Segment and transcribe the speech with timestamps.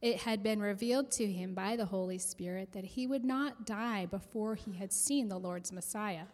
[0.00, 4.06] It had been revealed to him by the Holy Spirit that he would not die
[4.06, 6.26] before he had seen the Lord's Messiah.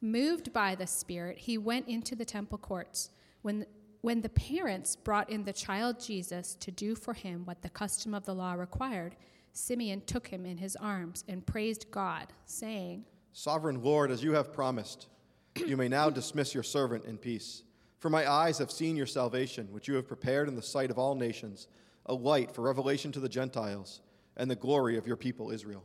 [0.00, 3.10] Moved by the Spirit, he went into the temple courts.
[3.42, 3.66] When,
[4.00, 8.14] when the parents brought in the child Jesus to do for him what the custom
[8.14, 9.14] of the law required,
[9.52, 14.52] Simeon took him in his arms and praised God, saying, Sovereign Lord, as you have
[14.52, 15.06] promised,
[15.54, 17.62] you may now dismiss your servant in peace.
[18.00, 20.98] For my eyes have seen your salvation, which you have prepared in the sight of
[20.98, 21.68] all nations
[22.06, 24.00] a light for revelation to the Gentiles,
[24.36, 25.84] and the glory of your people Israel.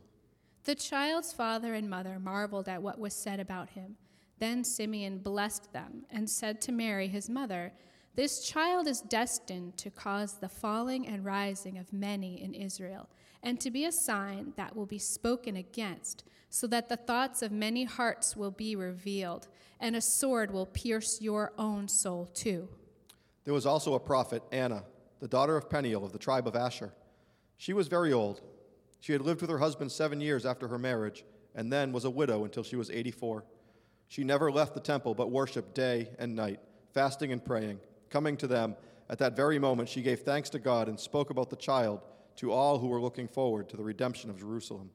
[0.64, 3.96] The child's father and mother marveled at what was said about him.
[4.38, 7.72] Then Simeon blessed them and said to Mary, his mother,
[8.14, 13.08] This child is destined to cause the falling and rising of many in Israel,
[13.42, 17.52] and to be a sign that will be spoken against, so that the thoughts of
[17.52, 22.68] many hearts will be revealed, and a sword will pierce your own soul too.
[23.44, 24.84] There was also a prophet, Anna
[25.20, 26.92] the daughter of Penuel of the tribe of Asher.
[27.56, 28.40] She was very old.
[29.00, 32.10] She had lived with her husband seven years after her marriage, and then was a
[32.10, 33.44] widow until she was 84.
[34.08, 36.60] She never left the temple, but worshiped day and night,
[36.92, 37.80] fasting and praying.
[38.08, 38.76] Coming to them,
[39.08, 42.00] at that very moment, she gave thanks to God and spoke about the child
[42.36, 44.90] to all who were looking forward to the redemption of Jerusalem.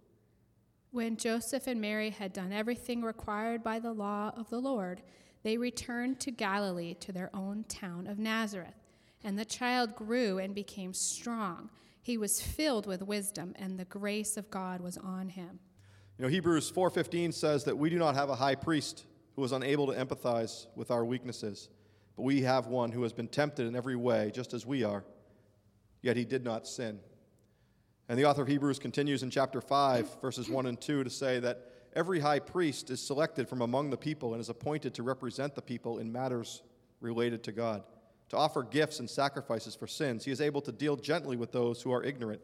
[0.91, 5.01] When Joseph and Mary had done everything required by the law of the Lord,
[5.43, 8.84] they returned to Galilee to their own town of Nazareth.
[9.25, 11.71] And the child grew and became strong.
[11.99, 15.59] He was filled with wisdom, and the grace of God was on him.
[16.19, 19.51] You know, Hebrews 4:15 says that we do not have a high priest who is
[19.51, 21.69] unable to empathize with our weaknesses,
[22.15, 25.03] but we have one who has been tempted in every way, just as we are,
[26.03, 26.99] yet he did not sin.
[28.07, 31.39] And the author of Hebrews continues in chapter 5, verses 1 and 2, to say
[31.39, 35.55] that every high priest is selected from among the people and is appointed to represent
[35.55, 36.61] the people in matters
[37.01, 37.83] related to God
[38.29, 40.25] to offer gifts and sacrifices for sins.
[40.25, 42.41] He is able to deal gently with those who are ignorant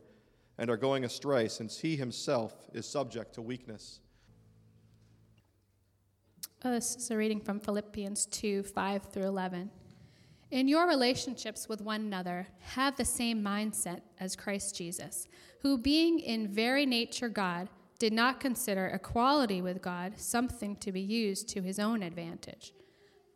[0.57, 3.99] and are going astray, since he himself is subject to weakness.
[6.63, 9.71] Oh, this is a reading from Philippians 2 5 through 11.
[10.51, 15.27] In your relationships with one another, have the same mindset as Christ Jesus,
[15.61, 21.01] who, being in very nature God, did not consider equality with God something to be
[21.01, 22.73] used to his own advantage.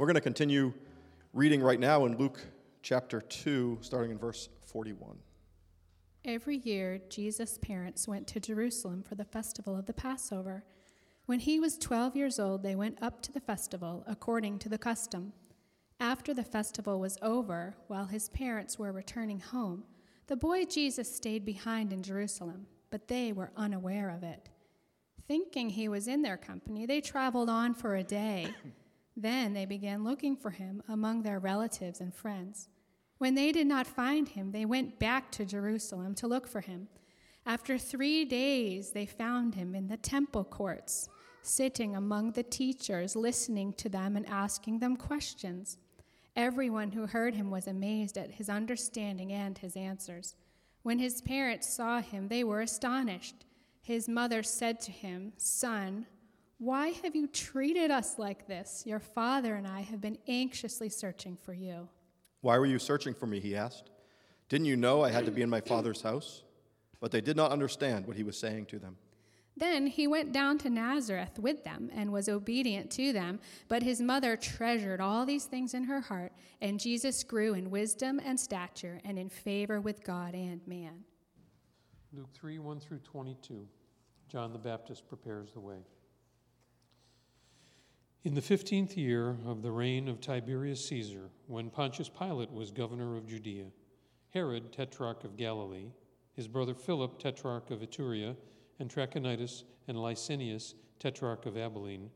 [0.00, 0.72] We're going to continue
[1.34, 2.40] reading right now in Luke
[2.80, 5.18] chapter 2, starting in verse 41.
[6.24, 10.64] Every year, Jesus' parents went to Jerusalem for the festival of the Passover.
[11.26, 14.78] When he was 12 years old, they went up to the festival according to the
[14.78, 15.34] custom.
[16.00, 19.84] After the festival was over, while his parents were returning home,
[20.28, 24.48] the boy Jesus stayed behind in Jerusalem, but they were unaware of it.
[25.28, 28.54] Thinking he was in their company, they traveled on for a day.
[29.16, 32.68] Then they began looking for him among their relatives and friends.
[33.18, 36.88] When they did not find him, they went back to Jerusalem to look for him.
[37.44, 41.08] After three days, they found him in the temple courts,
[41.42, 45.78] sitting among the teachers, listening to them and asking them questions.
[46.36, 50.34] Everyone who heard him was amazed at his understanding and his answers.
[50.82, 53.44] When his parents saw him, they were astonished.
[53.82, 56.06] His mother said to him, Son,
[56.60, 58.82] why have you treated us like this?
[58.84, 61.88] Your father and I have been anxiously searching for you.
[62.42, 63.40] Why were you searching for me?
[63.40, 63.88] He asked.
[64.50, 66.42] Didn't you know I had to be in my father's house?
[67.00, 68.98] But they did not understand what he was saying to them.
[69.56, 73.40] Then he went down to Nazareth with them and was obedient to them.
[73.68, 78.20] But his mother treasured all these things in her heart, and Jesus grew in wisdom
[78.22, 81.04] and stature and in favor with God and man.
[82.12, 83.66] Luke 3 1 through 22.
[84.28, 85.78] John the Baptist prepares the way.
[88.22, 93.16] In the fifteenth year of the reign of Tiberius Caesar, when Pontius Pilate was governor
[93.16, 93.68] of Judea,
[94.28, 95.86] Herod, tetrarch of Galilee,
[96.34, 98.36] his brother Philip, tetrarch of Iturea,
[98.78, 102.10] and Trachonitis and Lysanias, tetrarch of Abilene,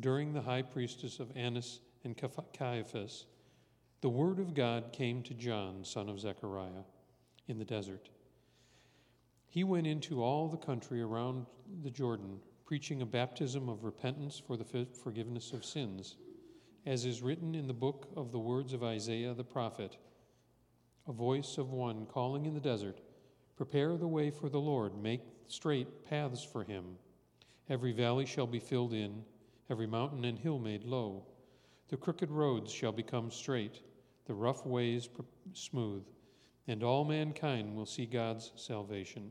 [0.00, 3.26] during the high priestess of Annas and Caiaphas,
[4.00, 6.84] the word of God came to John, son of Zechariah,
[7.48, 8.08] in the desert.
[9.46, 11.44] He went into all the country around
[11.82, 16.16] the Jordan, preaching a baptism of repentance for the forgiveness of sins,
[16.84, 19.96] as is written in the book of the words of Isaiah the prophet
[21.06, 23.00] a voice of one calling in the desert,
[23.56, 26.84] Prepare the way for the Lord, make straight paths for him.
[27.70, 29.24] Every valley shall be filled in,
[29.70, 31.24] every mountain and hill made low.
[31.88, 33.80] The crooked roads shall become straight,
[34.26, 35.08] the rough ways
[35.54, 36.04] smooth,
[36.66, 39.30] and all mankind will see God's salvation.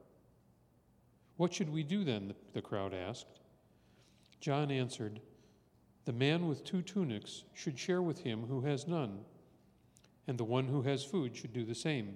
[1.37, 2.33] What should we do then?
[2.53, 3.39] the crowd asked.
[4.39, 5.21] John answered,
[6.05, 9.19] The man with two tunics should share with him who has none,
[10.27, 12.15] and the one who has food should do the same.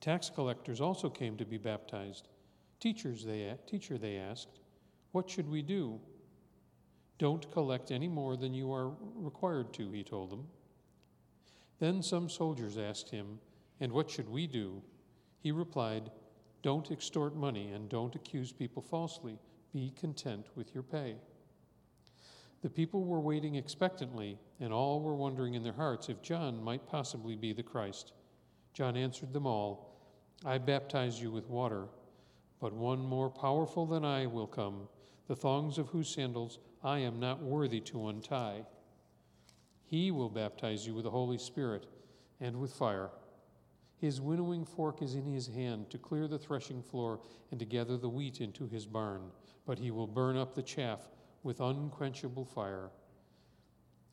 [0.00, 2.28] Tax collectors also came to be baptized.
[2.78, 4.60] Teachers, they, teacher, they asked,
[5.12, 5.98] What should we do?
[7.18, 10.46] Don't collect any more than you are required to, he told them.
[11.78, 13.38] Then some soldiers asked him,
[13.80, 14.82] And what should we do?
[15.40, 16.10] He replied,
[16.66, 19.38] Don't extort money and don't accuse people falsely.
[19.72, 21.14] Be content with your pay.
[22.62, 26.84] The people were waiting expectantly, and all were wondering in their hearts if John might
[26.88, 28.14] possibly be the Christ.
[28.72, 29.96] John answered them all
[30.44, 31.86] I baptize you with water,
[32.60, 34.88] but one more powerful than I will come,
[35.28, 38.66] the thongs of whose sandals I am not worthy to untie.
[39.84, 41.86] He will baptize you with the Holy Spirit
[42.40, 43.10] and with fire.
[43.98, 47.20] His winnowing fork is in his hand to clear the threshing floor
[47.50, 49.30] and to gather the wheat into his barn,
[49.64, 51.08] but he will burn up the chaff
[51.42, 52.90] with unquenchable fire.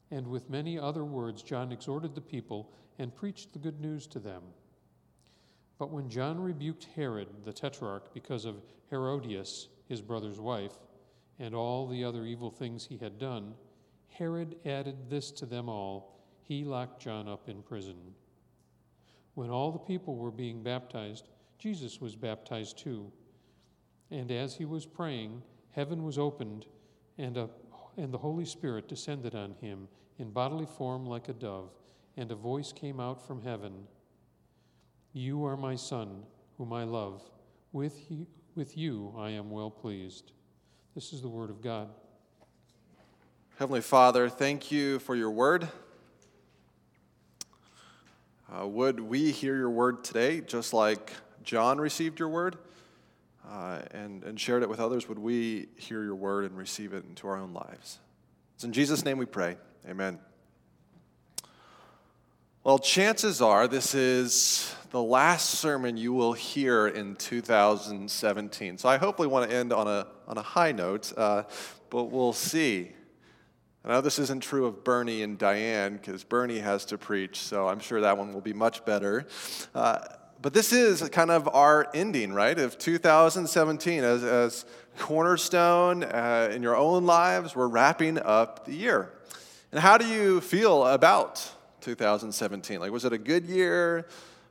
[0.09, 4.19] And with many other words, John exhorted the people and preached the good news to
[4.19, 4.43] them.
[5.77, 10.77] But when John rebuked Herod the tetrarch because of Herodias, his brother's wife,
[11.39, 13.55] and all the other evil things he had done,
[14.07, 16.13] Herod added this to them all
[16.43, 17.97] he locked John up in prison.
[19.35, 23.11] When all the people were being baptized, Jesus was baptized too.
[24.11, 25.41] And as he was praying,
[25.71, 26.65] heaven was opened,
[27.17, 27.49] and, a,
[27.97, 29.87] and the Holy Spirit descended on him
[30.19, 31.71] in bodily form like a dove,
[32.17, 33.87] and a voice came out from heaven
[35.13, 36.23] You are my Son,
[36.57, 37.21] whom I love.
[37.71, 40.31] With, he, with you I am well pleased.
[40.95, 41.89] This is the word of God.
[43.57, 45.69] Heavenly Father, thank you for your word.
[48.51, 51.13] Uh, would we hear your word today just like
[51.43, 52.57] John received your word
[53.49, 55.07] uh, and, and shared it with others?
[55.07, 57.99] Would we hear your word and receive it into our own lives?
[58.55, 59.57] It's in Jesus' name we pray.
[59.89, 60.19] Amen.
[62.63, 68.77] Well, chances are this is the last sermon you will hear in 2017.
[68.77, 71.43] So I hopefully want to end on a, on a high note, uh,
[71.89, 72.91] but we'll see.
[73.85, 77.67] I know this isn't true of Bernie and Diane because Bernie has to preach, so
[77.67, 79.27] I'm sure that one will be much better.
[79.75, 79.99] Uh,
[80.41, 84.65] but this is kind of our ending, right, of 2017 as, as
[84.99, 87.57] Cornerstone uh, in your own lives.
[87.57, 89.11] We're wrapping up the year.
[89.73, 91.45] And how do you feel about
[91.81, 92.79] 2017?
[92.79, 94.07] Like, was it a good year?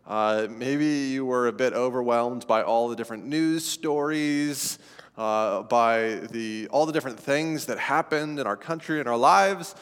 [0.06, 4.78] Uh, maybe you were a bit overwhelmed by all the different news stories,
[5.16, 9.74] uh, by the, all the different things that happened in our country and our lives.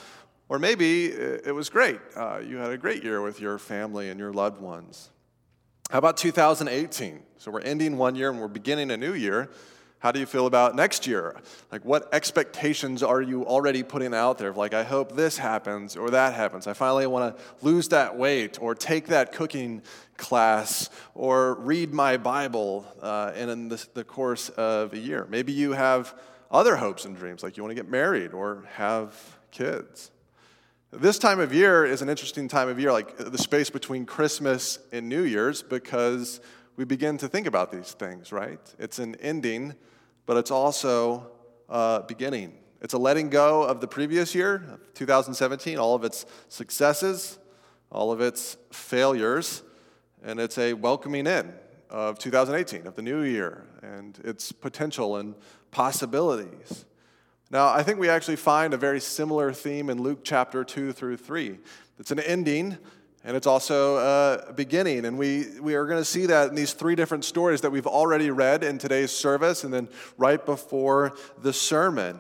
[0.49, 2.01] Or maybe it was great.
[2.17, 5.11] Uh, you had a great year with your family and your loved ones.
[5.91, 7.21] How about 2018?
[7.39, 9.51] So we're ending one year and we're beginning a new year.
[10.01, 11.37] How do you feel about next year?
[11.71, 14.51] Like, what expectations are you already putting out there?
[14.51, 16.67] Like, I hope this happens or that happens.
[16.67, 19.83] I finally want to lose that weight or take that cooking
[20.17, 25.27] class or read my Bible uh, in the, the course of a year.
[25.29, 26.15] Maybe you have
[26.51, 29.15] other hopes and dreams, like you want to get married or have
[29.51, 30.11] kids.
[30.93, 34.79] This time of year is an interesting time of year, like the space between Christmas
[34.93, 36.41] and New Year's, because
[36.81, 38.59] we begin to think about these things, right?
[38.79, 39.75] It's an ending
[40.25, 41.31] but it's also
[41.69, 42.55] a beginning.
[42.81, 47.39] It's a letting go of the previous year, 2017, all of its successes,
[47.93, 49.63] all of its failures,
[50.25, 51.53] and it's a welcoming in
[51.91, 55.35] of 2018, of the new year, and its potential and
[55.73, 56.87] possibilities.
[57.51, 61.19] Now, I think we actually find a very similar theme in Luke chapter 2 through
[61.19, 61.59] 3.
[61.99, 62.79] It's an ending
[63.25, 65.05] and it's also a beginning.
[65.05, 67.87] And we, we are going to see that in these three different stories that we've
[67.87, 72.19] already read in today's service and then right before the sermon.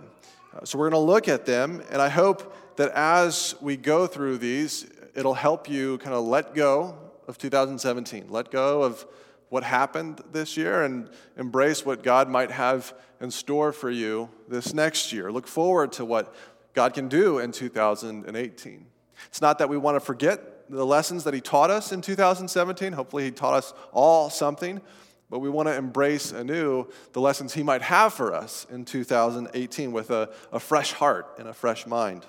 [0.54, 4.06] Uh, so we're going to look at them, and I hope that as we go
[4.06, 6.96] through these, it'll help you kind of let go
[7.28, 9.06] of 2017, let go of
[9.48, 14.74] what happened this year, and embrace what God might have in store for you this
[14.74, 15.30] next year.
[15.32, 16.34] Look forward to what
[16.74, 18.86] God can do in 2018.
[19.26, 22.92] It's not that we want to forget the lessons that He taught us in 2017.
[22.92, 24.80] Hopefully, He taught us all something,
[25.28, 29.92] but we want to embrace anew the lessons He might have for us in 2018
[29.92, 32.24] with a, a fresh heart and a fresh mind.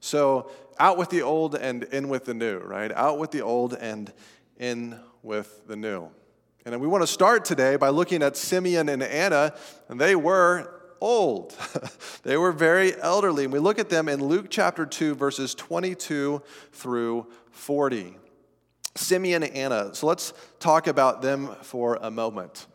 [0.00, 2.92] So, out with the old and in with the new, right?
[2.92, 4.12] Out with the old and
[4.58, 6.10] in with the new.
[6.64, 9.54] And we want to start today by looking at Simeon and Anna,
[9.88, 11.56] and they were old.
[12.22, 13.44] they were very elderly.
[13.44, 18.16] And we look at them in Luke chapter 2, verses 22 through 40.
[18.94, 19.94] Simeon and Anna.
[19.94, 22.66] So let's talk about them for a moment.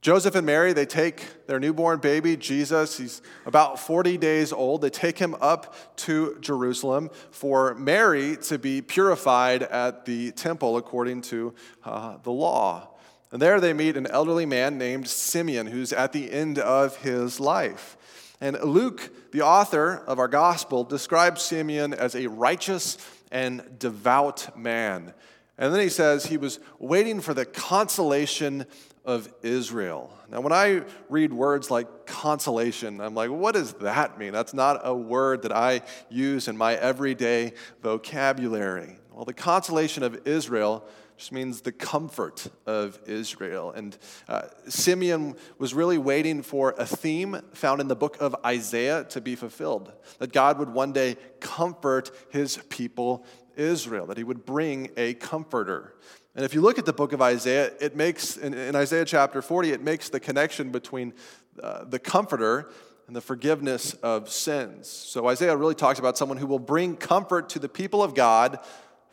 [0.00, 4.80] Joseph and Mary, they take their newborn baby, Jesus, he's about 40 days old.
[4.80, 11.22] They take him up to Jerusalem for Mary to be purified at the temple according
[11.22, 11.52] to
[11.84, 12.90] uh, the law.
[13.30, 17.38] And there they meet an elderly man named Simeon, who's at the end of his
[17.38, 17.96] life.
[18.40, 22.96] And Luke, the author of our gospel, describes Simeon as a righteous
[23.30, 25.12] and devout man.
[25.58, 28.64] And then he says he was waiting for the consolation
[29.04, 30.12] of Israel.
[30.30, 34.32] Now, when I read words like consolation, I'm like, what does that mean?
[34.32, 38.98] That's not a word that I use in my everyday vocabulary.
[39.12, 40.84] Well, the consolation of Israel
[41.18, 43.72] just means the comfort of Israel.
[43.72, 43.98] And
[44.28, 49.20] uh, Simeon was really waiting for a theme found in the book of Isaiah to
[49.20, 54.90] be fulfilled that God would one day comfort his people, Israel, that he would bring
[54.96, 55.96] a comforter.
[56.36, 59.42] And if you look at the book of Isaiah, it makes, in, in Isaiah chapter
[59.42, 61.14] 40, it makes the connection between
[61.60, 62.70] uh, the comforter
[63.08, 64.86] and the forgiveness of sins.
[64.86, 68.60] So Isaiah really talks about someone who will bring comfort to the people of God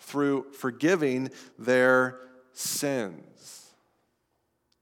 [0.06, 2.20] through forgiving their
[2.54, 3.74] sins.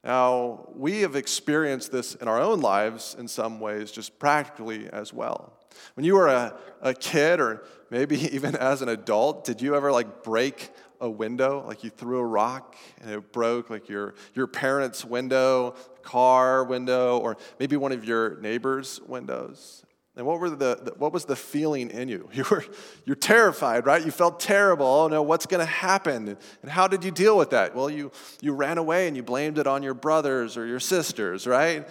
[0.03, 5.13] Now, we have experienced this in our own lives in some ways, just practically as
[5.13, 5.53] well.
[5.95, 9.91] When you were a, a kid, or maybe even as an adult, did you ever
[9.91, 11.63] like break a window?
[11.65, 17.17] Like you threw a rock and it broke, like your, your parents' window, car window,
[17.19, 19.85] or maybe one of your neighbor's windows?
[20.15, 22.29] And what, were the, the, what was the feeling in you?
[22.33, 22.65] You were
[23.05, 24.03] you're terrified, right?
[24.03, 24.85] You felt terrible.
[24.85, 26.37] Oh no, what's going to happen?
[26.61, 27.75] And how did you deal with that?
[27.75, 31.47] Well, you, you ran away and you blamed it on your brothers or your sisters,
[31.47, 31.87] right?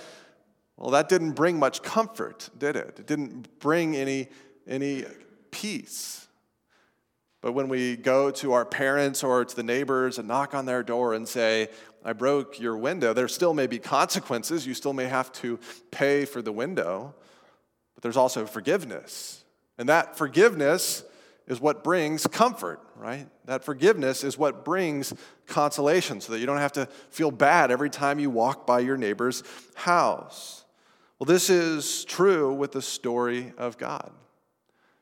[0.76, 2.98] Well, that didn't bring much comfort, did it?
[2.98, 4.28] It didn't bring any,
[4.66, 5.04] any
[5.50, 6.26] peace.
[7.40, 10.84] But when we go to our parents or to the neighbors and knock on their
[10.84, 11.68] door and say,
[12.04, 14.66] I broke your window, there still may be consequences.
[14.66, 15.58] You still may have to
[15.90, 17.14] pay for the window.
[18.02, 19.44] But there's also forgiveness.
[19.78, 21.04] And that forgiveness
[21.46, 23.28] is what brings comfort, right?
[23.44, 25.14] That forgiveness is what brings
[25.46, 28.96] consolation so that you don't have to feel bad every time you walk by your
[28.96, 29.42] neighbor's
[29.74, 30.64] house.
[31.18, 34.10] Well, this is true with the story of God.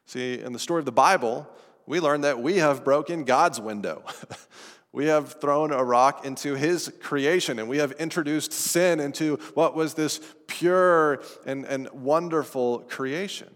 [0.04, 1.48] See, in the story of the Bible,
[1.86, 4.04] we learn that we have broken God's window.
[4.92, 9.76] We have thrown a rock into his creation and we have introduced sin into what
[9.76, 13.48] was this pure and, and wonderful creation.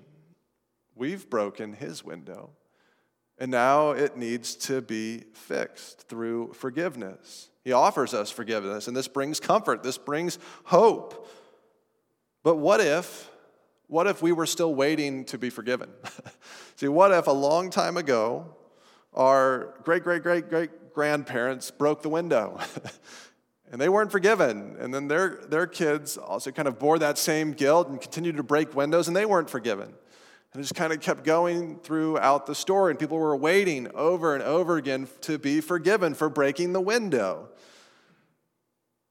[0.94, 2.50] We've broken his window.
[3.36, 7.50] And now it needs to be fixed through forgiveness.
[7.64, 11.28] He offers us forgiveness, and this brings comfort, this brings hope.
[12.44, 13.28] But what if,
[13.88, 15.90] what if we were still waiting to be forgiven?
[16.76, 18.54] See, what if a long time ago,
[19.14, 22.58] our great, great, great, great grandparents broke the window
[23.70, 24.76] and they weren't forgiven.
[24.78, 28.42] And then their, their kids also kind of bore that same guilt and continued to
[28.42, 29.92] break windows and they weren't forgiven.
[30.54, 34.36] And it just kind of kept going throughout the story, and people were waiting over
[34.36, 37.48] and over again to be forgiven for breaking the window.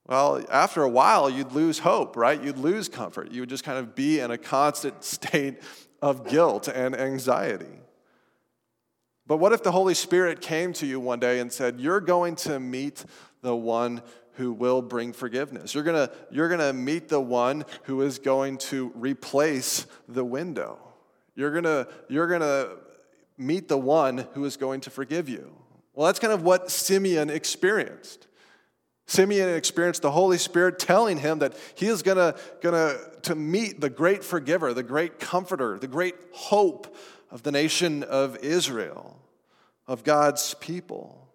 [0.07, 2.41] Well, after a while, you'd lose hope, right?
[2.41, 3.31] You'd lose comfort.
[3.31, 5.61] You would just kind of be in a constant state
[6.01, 7.82] of guilt and anxiety.
[9.25, 12.35] But what if the Holy Spirit came to you one day and said, You're going
[12.37, 13.05] to meet
[13.41, 14.01] the one
[14.33, 15.73] who will bring forgiveness?
[15.73, 20.25] You're going to, you're going to meet the one who is going to replace the
[20.25, 20.77] window.
[21.35, 22.77] You're going to, you're going to
[23.37, 25.55] meet the one who is going to forgive you.
[25.93, 28.27] Well, that's kind of what Simeon experienced.
[29.05, 33.89] Simeon experienced the Holy Spirit telling him that he is gonna, gonna to meet the
[33.89, 36.95] great forgiver, the great comforter, the great hope
[37.33, 39.19] of the nation of Israel,
[39.87, 41.27] of God's people.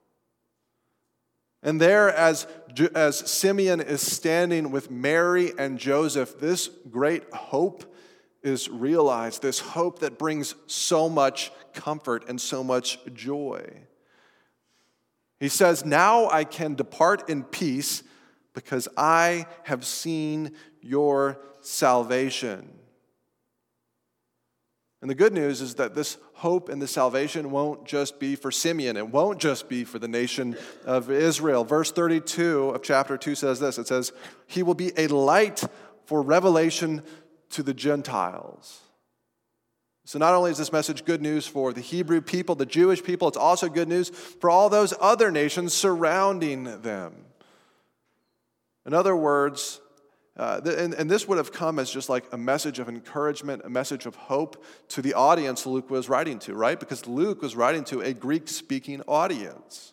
[1.61, 2.47] And there, as,
[2.95, 7.93] as Simeon is standing with Mary and Joseph, this great hope
[8.45, 13.69] is realized, this hope that brings so much comfort and so much joy.
[15.40, 18.05] He says, Now I can depart in peace
[18.55, 22.78] because I have seen your salvation.
[25.00, 28.50] And the good news is that this hope and the salvation won't just be for
[28.50, 28.97] Simeon.
[28.97, 31.64] It won't just be for the nation of Israel.
[31.64, 34.12] Verse 32 of chapter 2 says this it says,
[34.47, 35.62] He will be a light
[36.07, 37.02] for revelation
[37.50, 38.81] to the Gentiles.
[40.05, 43.28] So, not only is this message good news for the Hebrew people, the Jewish people,
[43.28, 47.12] it's also good news for all those other nations surrounding them.
[48.87, 49.83] In other words,
[50.38, 53.71] uh, and, and this would have come as just like a message of encouragement, a
[53.71, 56.78] message of hope to the audience Luke was writing to, right?
[56.78, 59.92] Because Luke was writing to a Greek speaking audience.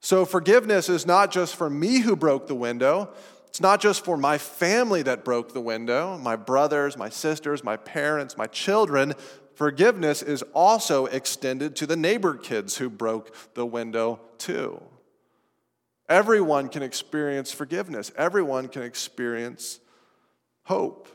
[0.00, 3.10] So forgiveness is not just for me who broke the window,
[3.48, 7.76] it's not just for my family that broke the window, my brothers, my sisters, my
[7.76, 9.14] parents, my children.
[9.54, 14.80] Forgiveness is also extended to the neighbor kids who broke the window too.
[16.08, 19.80] Everyone can experience forgiveness, everyone can experience
[20.64, 21.08] hope.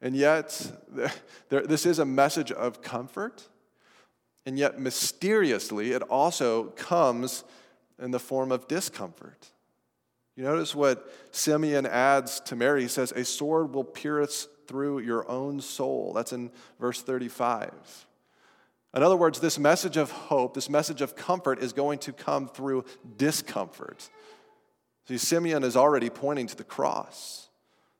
[0.00, 0.70] And yet,
[1.48, 3.48] this is a message of comfort,
[4.44, 7.44] and yet mysteriously, it also comes
[7.98, 9.50] in the form of discomfort.
[10.36, 12.82] You notice what Simeon adds to Mary.
[12.82, 16.12] He says, A sword will pierce through your own soul.
[16.12, 18.05] That's in verse 35.
[18.94, 22.48] In other words, this message of hope, this message of comfort is going to come
[22.48, 22.84] through
[23.16, 24.08] discomfort.
[25.06, 27.48] See, Simeon is already pointing to the cross.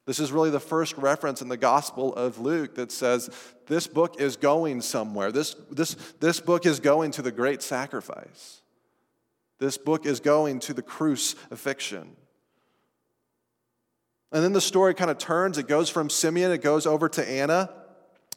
[0.07, 3.29] This is really the first reference in the Gospel of Luke that says
[3.67, 5.33] this book is going somewhere.
[5.33, 8.63] This, this, this book is going to the great sacrifice.
[9.59, 12.17] This book is going to the crucifixion.
[14.33, 15.59] And then the story kind of turns.
[15.59, 17.71] It goes from Simeon, it goes over to Anna.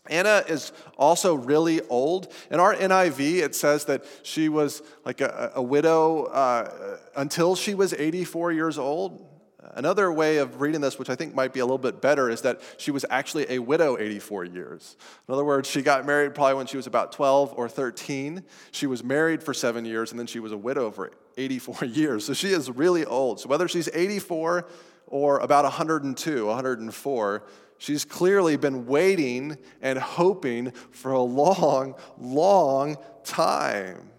[0.10, 2.34] Anna is also really old.
[2.52, 7.76] In our NIV, it says that she was like a, a widow uh, until she
[7.76, 9.26] was 84 years old.
[9.74, 12.41] Another way of reading this, which I think might be a little bit better, is
[12.41, 14.98] that she was actually a widow 84 years.
[15.28, 18.43] In other words, she got married probably when she was about 12 or 13.
[18.72, 22.26] She was married for seven years, and then she was a widow for 84 years.
[22.26, 23.41] So she is really old.
[23.41, 24.67] So whether she's 84
[25.08, 27.43] or about 102, 104,
[27.80, 34.12] she's clearly been waiting and hoping for a long, long time.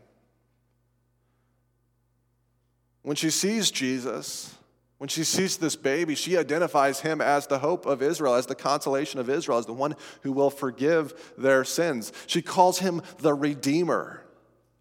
[3.03, 4.55] When she sees Jesus,
[4.99, 8.55] when she sees this baby, she identifies him as the hope of Israel, as the
[8.55, 12.12] consolation of Israel, as the one who will forgive their sins.
[12.27, 14.23] She calls him the Redeemer.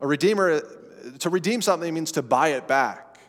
[0.01, 0.61] A Redeemer,
[1.19, 3.19] to redeem something means to buy it back.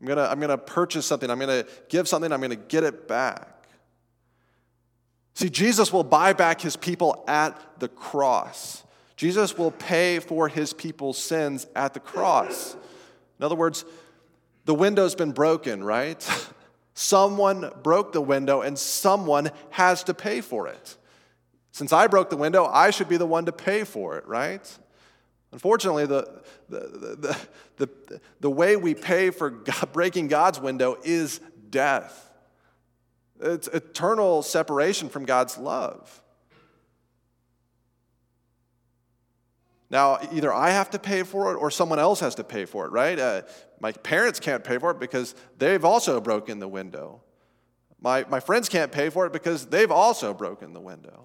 [0.00, 1.30] I'm to I'm to purchase something.
[1.30, 2.32] I'm to give something.
[2.32, 3.51] I'm to get it back.
[5.34, 8.84] See, Jesus will buy back his people at the cross.
[9.16, 12.74] Jesus will pay for his people's sins at the cross.
[13.38, 13.84] In other words,
[14.64, 16.26] the window's been broken, right?
[16.94, 20.96] someone broke the window and someone has to pay for it.
[21.72, 24.78] Since I broke the window, I should be the one to pay for it, right?
[25.52, 27.36] Unfortunately, the, the,
[27.76, 29.50] the, the, way we pay for
[29.92, 31.40] breaking God's window is
[31.70, 32.31] death.
[33.42, 36.22] It's eternal separation from God's love.
[39.90, 42.86] Now, either I have to pay for it or someone else has to pay for
[42.86, 43.18] it, right?
[43.18, 43.42] Uh,
[43.78, 47.20] my parents can't pay for it because they've also broken the window.
[48.00, 51.24] My, my friends can't pay for it because they've also broken the window.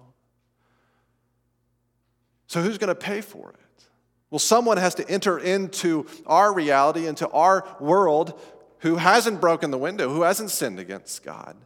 [2.46, 3.84] So, who's going to pay for it?
[4.30, 8.38] Well, someone has to enter into our reality, into our world,
[8.80, 11.56] who hasn't broken the window, who hasn't sinned against God.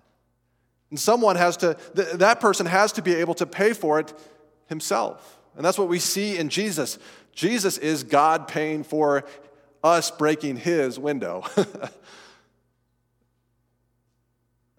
[0.93, 4.13] And someone has to, that person has to be able to pay for it
[4.67, 5.41] himself.
[5.57, 6.99] And that's what we see in Jesus.
[7.33, 9.25] Jesus is God paying for
[9.83, 11.45] us breaking his window.
[11.57, 11.67] and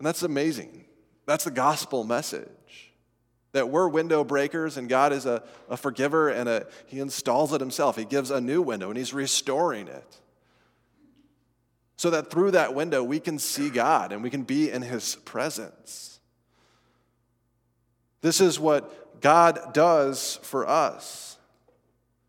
[0.02, 0.86] that's amazing.
[1.26, 2.94] That's the gospel message
[3.54, 7.60] that we're window breakers and God is a, a forgiver and a, He installs it
[7.60, 7.96] Himself.
[7.96, 10.20] He gives a new window and He's restoring it.
[12.04, 15.16] So that through that window we can see God and we can be in His
[15.24, 16.20] presence.
[18.20, 21.38] This is what God does for us.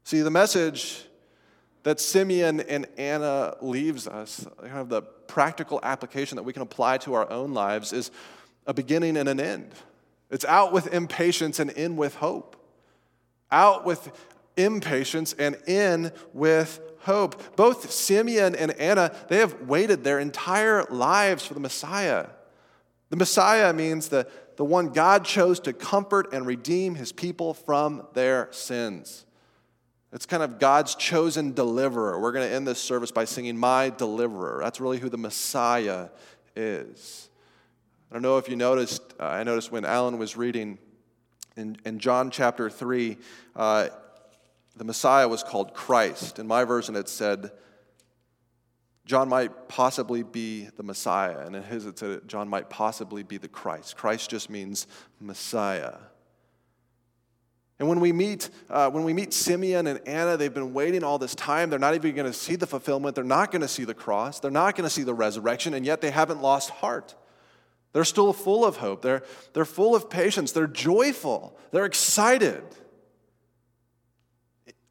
[0.04, 1.02] See, the message
[1.82, 6.98] that Simeon and Anna leaves us, kind of the practical application that we can apply
[6.98, 8.12] to our own lives, is
[8.68, 9.72] a beginning and an end.
[10.30, 12.54] It's out with impatience and in with hope.
[13.50, 14.08] Out with
[14.56, 17.56] impatience and in with hope.
[17.56, 22.26] Both Simeon and Anna, they have waited their entire lives for the Messiah.
[23.10, 28.06] The Messiah means the, the one God chose to comfort and redeem his people from
[28.14, 29.24] their sins.
[30.12, 32.20] It's kind of God's chosen deliverer.
[32.20, 34.60] We're going to end this service by singing, My Deliverer.
[34.62, 36.08] That's really who the Messiah
[36.54, 37.28] is.
[38.10, 40.78] I don't know if you noticed, uh, I noticed when Alan was reading
[41.56, 43.16] in, in John chapter 3,
[43.56, 43.88] uh,
[44.76, 46.38] the Messiah was called Christ.
[46.38, 47.52] In my version, it said,
[49.06, 51.38] John might possibly be the Messiah.
[51.40, 53.96] And in his, it said, John might possibly be the Christ.
[53.96, 54.86] Christ just means
[55.20, 55.96] Messiah.
[57.78, 61.18] And when we meet, uh, when we meet Simeon and Anna, they've been waiting all
[61.18, 61.70] this time.
[61.70, 63.14] They're not even going to see the fulfillment.
[63.14, 64.40] They're not going to see the cross.
[64.40, 67.14] They're not going to see the resurrection, and yet they haven't lost heart.
[67.92, 69.02] They're still full of hope.
[69.02, 70.52] They're, they're full of patience.
[70.52, 71.58] They're joyful.
[71.72, 72.62] They're excited.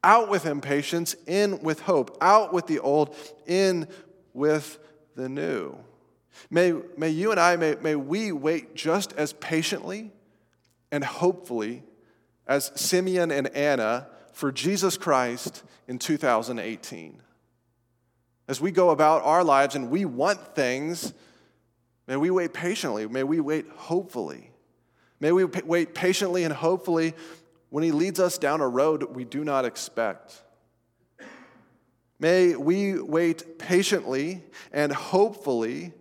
[0.04, 2.18] Out with impatience, in with hope.
[2.20, 3.88] Out with the old, in
[4.34, 4.78] with
[5.16, 5.76] the new.
[6.50, 10.12] May, may you and I, may, may we wait just as patiently
[10.92, 11.82] and hopefully
[12.46, 17.22] as Simeon and Anna for Jesus Christ in 2018.
[18.46, 21.14] As we go about our lives and we want things,
[22.06, 23.06] may we wait patiently.
[23.06, 24.50] May we wait hopefully.
[25.18, 27.14] May we wait patiently and hopefully
[27.74, 30.40] when He leads us down a road we do not expect.
[32.20, 35.92] May we wait patiently and hopefully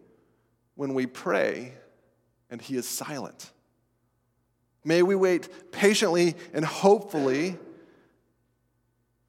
[0.76, 1.74] when we pray
[2.52, 3.50] and He is silent.
[4.86, 7.58] May we wait patiently and hopefully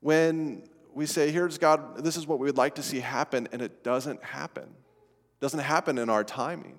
[0.00, 3.62] when we say, Here's God, this is what we would like to see happen, and
[3.62, 4.64] it doesn't happen.
[4.64, 6.76] It doesn't happen in our timing.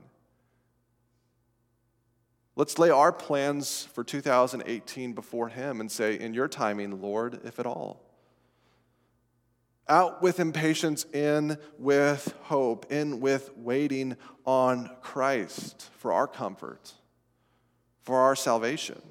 [2.56, 7.60] Let's lay our plans for 2018 before Him and say, In your timing, Lord, if
[7.60, 8.02] at all.
[9.88, 14.16] Out with impatience, in with hope, in with waiting
[14.46, 16.94] on Christ for our comfort,
[18.02, 19.02] for our salvation.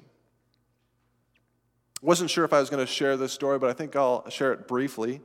[2.01, 4.51] Wasn't sure if I was going to share this story, but I think I'll share
[4.51, 5.21] it briefly.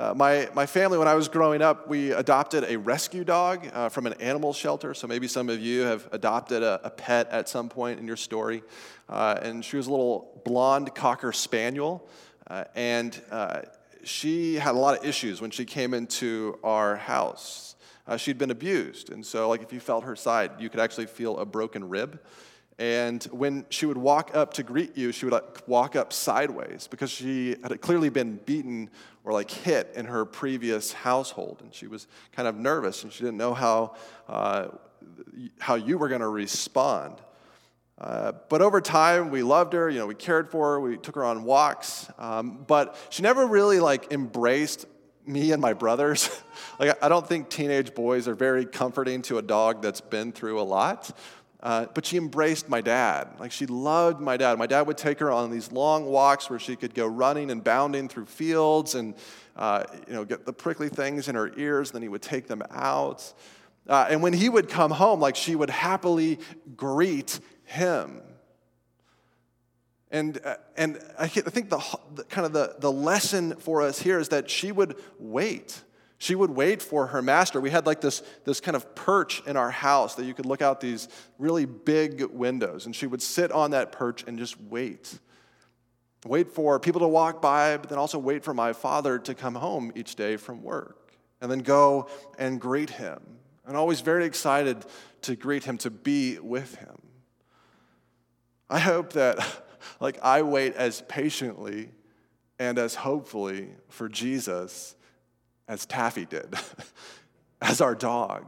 [0.00, 3.90] Uh, my, my family, when I was growing up, we adopted a rescue dog uh,
[3.90, 4.94] from an animal shelter.
[4.94, 8.16] So maybe some of you have adopted a, a pet at some point in your
[8.16, 8.62] story.
[9.10, 12.08] Uh, and she was a little blonde cocker spaniel.
[12.46, 13.60] Uh, and uh,
[14.02, 17.74] she had a lot of issues when she came into our house.
[18.16, 19.10] She'd been abused.
[19.10, 22.18] And so, like, if you felt her side, you could actually feel a broken rib.
[22.80, 26.88] And when she would walk up to greet you, she would like, walk up sideways
[26.90, 28.88] because she had clearly been beaten
[29.22, 31.58] or like hit in her previous household.
[31.60, 33.96] And she was kind of nervous and she didn't know how,
[34.28, 34.68] uh,
[35.58, 37.16] how you were going to respond.
[37.98, 39.90] Uh, but over time, we loved her.
[39.90, 40.80] You know, we cared for her.
[40.80, 42.10] We took her on walks.
[42.18, 44.86] Um, but she never really like embraced
[45.26, 46.30] me and my brothers.
[46.78, 50.58] like, I don't think teenage boys are very comforting to a dog that's been through
[50.58, 51.14] a lot.
[51.62, 53.28] Uh, but she embraced my dad.
[53.38, 54.58] Like she loved my dad.
[54.58, 57.62] My dad would take her on these long walks where she could go running and
[57.62, 59.14] bounding through fields and
[59.56, 61.90] uh, you know get the prickly things in her ears.
[61.90, 63.32] Then he would take them out.
[63.86, 66.38] Uh, and when he would come home, like she would happily
[66.76, 68.22] greet him.
[70.10, 71.80] And, uh, and I think the,
[72.14, 75.82] the kind of the, the lesson for us here is that she would wait.
[76.20, 77.62] She would wait for her master.
[77.62, 80.60] We had like this, this kind of perch in our house that you could look
[80.60, 85.18] out these really big windows, and she would sit on that perch and just wait.
[86.26, 89.54] Wait for people to walk by, but then also wait for my father to come
[89.54, 92.06] home each day from work, and then go
[92.38, 93.18] and greet him.
[93.66, 94.84] And always very excited
[95.22, 97.00] to greet him, to be with him.
[98.68, 99.38] I hope that,
[100.00, 101.88] like, I wait as patiently
[102.58, 104.96] and as hopefully for Jesus
[105.70, 106.52] as Taffy did,
[107.62, 108.44] as our dog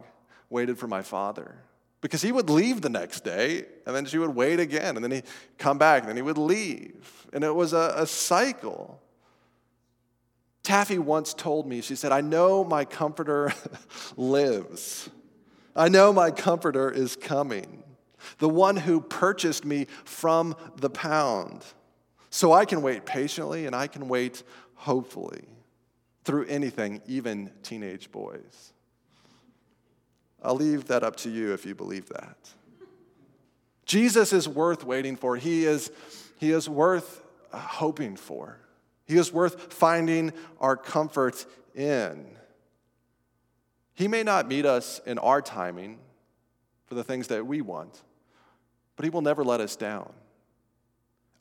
[0.51, 1.55] waited for my father.
[2.01, 5.13] Because he would leave the next day, and then she would wait again, and then
[5.13, 5.25] he'd
[5.57, 7.29] come back, and then he would leave.
[7.33, 9.01] And it was a, a cycle.
[10.65, 13.55] Taffy once told me, she said, I know my comforter
[14.17, 15.09] lives.
[15.77, 17.85] I know my comforter is coming,
[18.39, 21.65] the one who purchased me from the pound.
[22.31, 24.43] So I can wait patiently and I can wait
[24.75, 25.47] hopefully
[26.25, 28.73] through anything, even teenage boys.
[30.43, 32.37] I'll leave that up to you if you believe that.
[33.85, 35.37] Jesus is worth waiting for.
[35.37, 35.91] He is,
[36.39, 38.59] he is worth uh, hoping for.
[39.07, 42.27] He is worth finding our comfort in.
[43.95, 45.99] He may not meet us in our timing
[46.87, 48.03] for the things that we want,
[48.97, 50.13] but He will never let us down.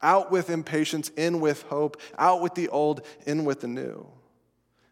[0.02, 4.08] Out with impatience, in with hope, out with the old, in with the new.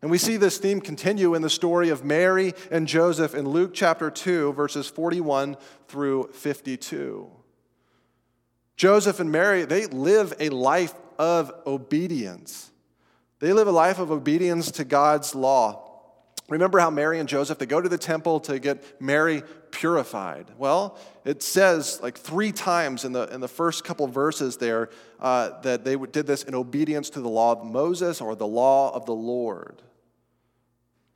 [0.02, 3.72] And we see this theme continue in the story of Mary and Joseph in Luke
[3.74, 5.58] chapter 2, verses 41
[5.88, 7.30] through 52.
[8.78, 12.72] Joseph and Mary, they live a life of obedience.
[13.40, 15.86] They live a life of obedience to God's law.
[16.48, 20.48] Remember how Mary and Joseph, they go to the temple to get Mary purified.
[20.58, 25.60] Well, it says like three times in the, in the first couple verses there uh,
[25.62, 29.06] that they did this in obedience to the law of Moses or the law of
[29.06, 29.84] the Lord.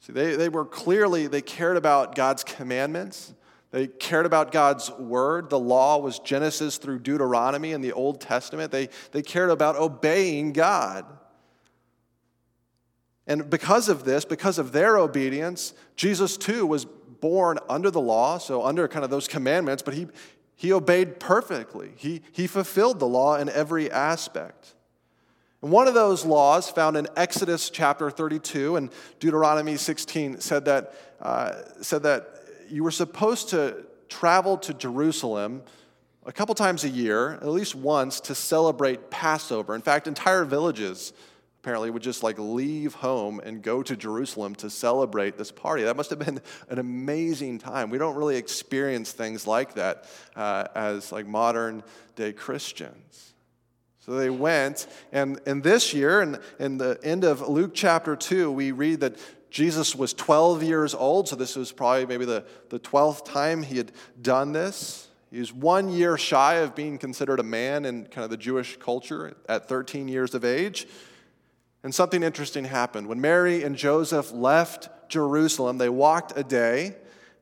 [0.06, 3.34] See, they, they were clearly, they cared about God's commandments.
[3.72, 5.50] They cared about God's word.
[5.50, 8.70] The law was Genesis through Deuteronomy in the Old Testament.
[8.70, 11.06] They, they cared about obeying God.
[13.28, 18.40] And because of this, because of their obedience, Jesus too was born under the law,
[18.40, 20.08] so under kind of those commandments, but he,
[20.58, 21.94] he obeyed perfectly.
[21.96, 24.76] He, he fulfilled the law in every aspect.
[25.64, 30.94] And one of those laws found in Exodus chapter 32 and Deuteronomy 16 said that,
[31.22, 32.28] uh, said that
[32.70, 35.64] you were supposed to travel to Jerusalem
[36.26, 39.74] a couple times a year, at least once, to celebrate Passover.
[39.74, 41.14] In fact, entire villages
[41.62, 45.84] apparently would just like leave home and go to Jerusalem to celebrate this party.
[45.84, 47.90] That must have been an amazing time.
[47.90, 51.84] We don't really experience things like that uh, as like modern
[52.18, 53.33] day Christians.
[54.06, 58.52] So they went, and, and this year, in, in the end of Luke chapter 2,
[58.52, 59.18] we read that
[59.50, 63.78] Jesus was 12 years old, so this was probably maybe the, the 12th time he
[63.78, 65.08] had done this.
[65.32, 68.76] He was one year shy of being considered a man in kind of the Jewish
[68.76, 70.86] culture at 13 years of age.
[71.82, 73.08] And something interesting happened.
[73.08, 76.88] When Mary and Joseph left Jerusalem, they walked a day.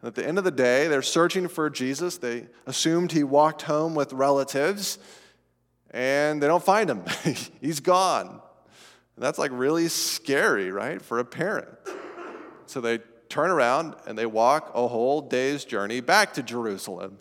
[0.02, 2.18] And at the end of the day, they're searching for Jesus.
[2.18, 5.00] They assumed he walked home with relatives
[5.92, 7.04] and they don't find him.
[7.62, 8.28] He's gone.
[8.28, 11.70] And that's like really scary, right, for a parent.
[12.66, 13.00] So they
[13.30, 17.20] turn around and they walk a whole day's journey back to Jerusalem.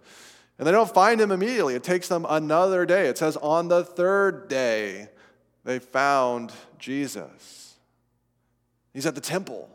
[0.59, 1.75] And they don't find him immediately.
[1.75, 3.07] It takes them another day.
[3.07, 5.09] It says on the third day,
[5.65, 7.77] they found Jesus.
[8.93, 9.69] He's at the temple.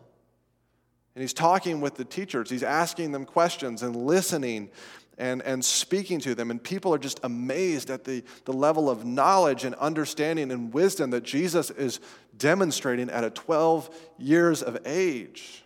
[1.15, 2.49] And he's talking with the teachers.
[2.49, 4.69] He's asking them questions and listening
[5.17, 6.51] and, and speaking to them.
[6.51, 11.11] And people are just amazed at the, the level of knowledge and understanding and wisdom
[11.11, 11.99] that Jesus is
[12.37, 15.63] demonstrating at a 12 years of age.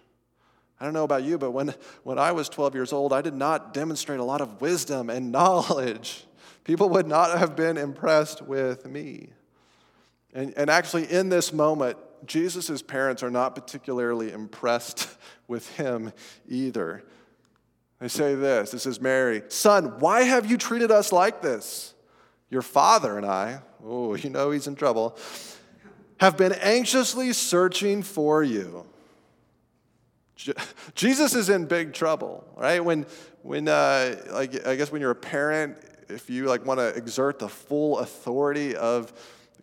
[0.80, 3.34] I don't know about you, but when, when I was 12 years old, I did
[3.34, 6.26] not demonstrate a lot of wisdom and knowledge.
[6.64, 9.30] People would not have been impressed with me.
[10.34, 15.10] And, and actually, in this moment, Jesus' parents are not particularly impressed
[15.48, 16.14] with him
[16.48, 17.04] either.
[18.00, 21.94] They say this this is Mary, Son, why have you treated us like this?
[22.50, 25.18] Your father and I, oh, you know he's in trouble,
[26.20, 28.86] have been anxiously searching for you.
[30.96, 32.84] Jesus is in big trouble, right?
[32.84, 33.06] When,
[33.42, 37.40] when uh, like, I guess when you're a parent, if you like want to exert
[37.40, 39.14] the full authority of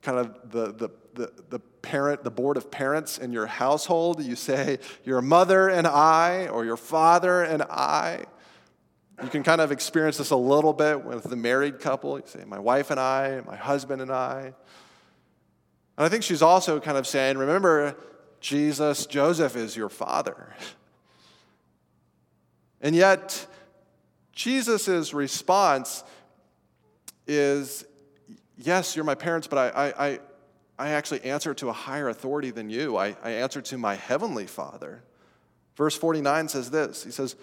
[0.03, 4.21] kind of the, the, the, the parent, the board of parents in your household.
[4.21, 8.25] You say your mother and I, or your father and I.
[9.23, 12.19] You can kind of experience this a little bit with the married couple.
[12.19, 14.53] You say, my wife and I, my husband and I.
[15.97, 17.97] And I think she's also kind of saying, remember,
[18.41, 20.55] Jesus, Joseph is your father.
[22.81, 23.47] And yet,
[24.33, 26.03] Jesus' response
[27.29, 27.85] is,
[28.59, 30.19] yes, you're my parents, but I, I,
[30.79, 32.97] I actually answer to a higher authority than you.
[32.97, 35.03] I, I answer to my heavenly Father.
[35.77, 37.37] Verse 49 says this He says,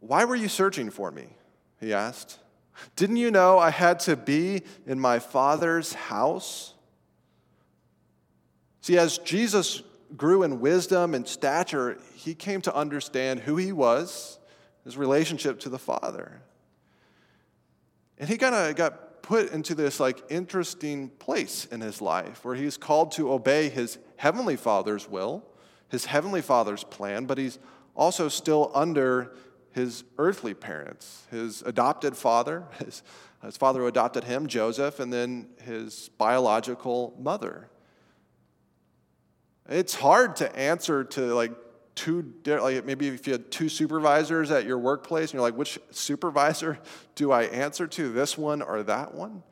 [0.00, 1.28] Why were you searching for me?
[1.80, 2.38] He asked.
[2.94, 6.74] Didn't you know I had to be in my Father's house?
[8.80, 9.82] See, as Jesus
[10.16, 14.38] grew in wisdom and stature, he came to understand who he was,
[14.84, 16.40] his relationship to the Father.
[18.18, 22.54] And he kind of got put into this like interesting place in his life where
[22.54, 25.44] he's called to obey his heavenly father's will,
[25.90, 27.58] his heavenly father's plan, but he's
[27.94, 29.34] also still under
[29.72, 33.02] his earthly parents, his adopted father, his,
[33.44, 37.68] his father who adopted him, Joseph, and then his biological mother.
[39.68, 41.52] It's hard to answer to like
[41.98, 45.80] two, like maybe if you had two supervisors at your workplace and you're like, which
[45.90, 46.78] supervisor
[47.16, 49.42] do I answer to, this one or that one?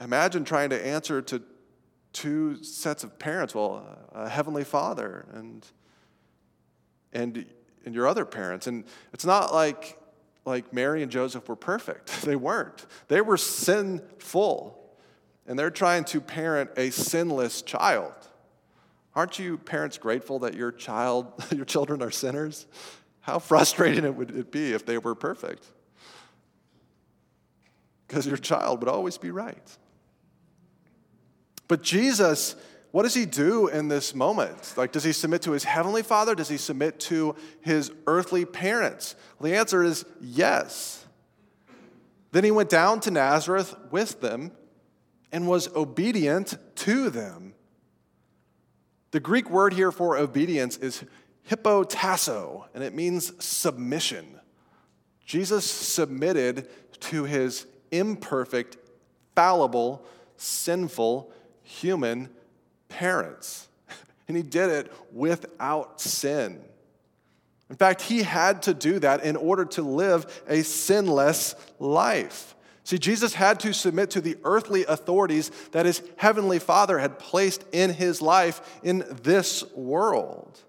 [0.00, 1.40] Imagine trying to answer to
[2.12, 5.64] two sets of parents well, a heavenly father and,
[7.12, 7.46] and,
[7.84, 8.66] and your other parents.
[8.66, 9.96] And it's not like,
[10.44, 12.84] like Mary and Joseph were perfect, they weren't.
[13.06, 14.76] They were sinful,
[15.46, 18.12] and they're trying to parent a sinless child.
[19.16, 22.66] Aren't you parents grateful that your child, your children are sinners?
[23.20, 25.64] How frustrating it would it be if they were perfect?
[28.06, 29.76] Because your child would always be right.
[31.68, 32.54] But Jesus,
[32.90, 34.74] what does he do in this moment?
[34.76, 36.34] Like, does he submit to his heavenly father?
[36.34, 39.16] Does he submit to his earthly parents?
[39.38, 41.04] Well, the answer is yes.
[42.32, 44.52] Then he went down to Nazareth with them
[45.32, 47.54] and was obedient to them.
[49.14, 51.04] The Greek word here for obedience is
[51.48, 54.40] hypotasso, and it means submission.
[55.24, 58.76] Jesus submitted to his imperfect,
[59.36, 60.04] fallible,
[60.36, 61.30] sinful,
[61.62, 62.28] human
[62.88, 63.68] parents.
[64.26, 66.60] And he did it without sin.
[67.70, 72.56] In fact, he had to do that in order to live a sinless life.
[72.84, 77.64] See, Jesus had to submit to the earthly authorities that his heavenly Father had placed
[77.72, 80.60] in his life in this world.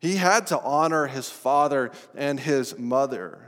[0.00, 3.38] He had to honor his father and his mother.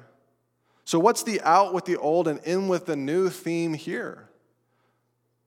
[0.85, 4.29] So, what's the out with the old and in with the new theme here?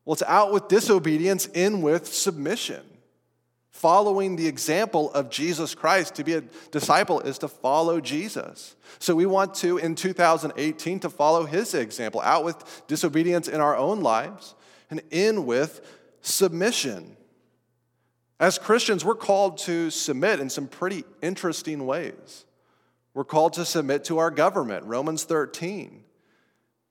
[0.05, 2.83] Well, it's out with disobedience, in with submission.
[3.73, 6.15] Following the example of Jesus Christ.
[6.15, 8.75] To be a disciple is to follow Jesus.
[8.99, 13.75] So we want to, in 2018, to follow his example, out with disobedience in our
[13.75, 14.53] own lives
[14.91, 15.81] and in with
[16.21, 17.17] submission.
[18.39, 22.45] As Christians, we're called to submit in some pretty interesting ways.
[23.15, 26.03] We're called to submit to our government, Romans 13.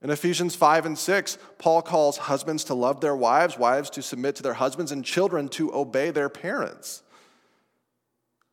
[0.03, 4.35] In Ephesians 5 and 6, Paul calls husbands to love their wives, wives to submit
[4.37, 7.05] to their husbands, and children to obey their parents.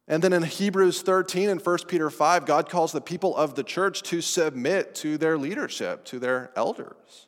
[0.08, 3.64] And then in Hebrews 13 and 1 Peter 5, God calls the people of the
[3.64, 7.28] church to submit to their leadership, to their elders.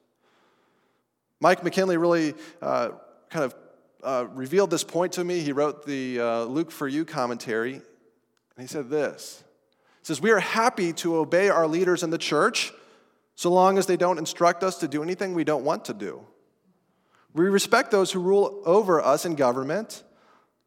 [1.39, 2.89] Mike McKinley really uh,
[3.29, 3.55] kind of
[4.03, 5.39] uh, revealed this point to me.
[5.39, 7.83] He wrote the uh, Luke for You commentary, and
[8.57, 9.43] he said this.
[10.01, 12.71] He says, We are happy to obey our leaders in the church
[13.35, 16.21] so long as they don't instruct us to do anything we don't want to do.
[17.33, 20.03] We respect those who rule over us in government,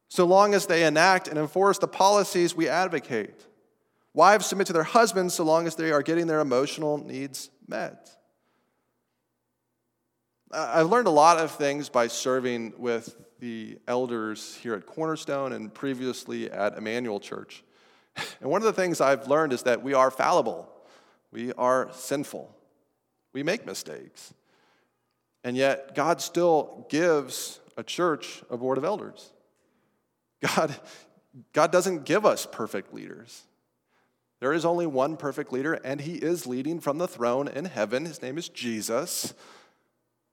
[0.09, 3.47] so long as they enact and enforce the policies we advocate.
[4.15, 8.11] Wives submit to their husbands so long as they are getting their emotional needs met.
[10.53, 15.75] I've learned a lot of things by serving with the elders here at Cornerstone and
[15.75, 17.63] previously at Emmanuel Church.
[18.41, 20.71] And one of the things I've learned is that we are fallible.
[21.35, 22.55] We are sinful.
[23.33, 24.33] We make mistakes.
[25.43, 29.33] And yet, God still gives a church a board of elders.
[30.41, 30.75] God,
[31.53, 33.43] God doesn't give us perfect leaders.
[34.39, 38.05] There is only one perfect leader, and he is leading from the throne in heaven.
[38.05, 39.35] His name is Jesus.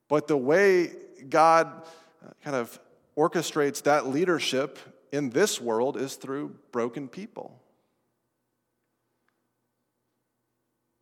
[0.08, 0.92] But the way
[1.30, 1.68] God
[2.24, 2.80] uh, kind of
[3.18, 4.78] orchestrates that leadership
[5.12, 7.61] in this world is through broken people.